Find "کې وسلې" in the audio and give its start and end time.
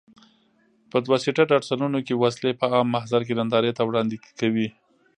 2.05-2.51